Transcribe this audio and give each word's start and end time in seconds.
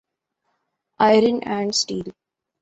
iron 0.99 1.37
and 1.49 1.71
steel 1.79 2.07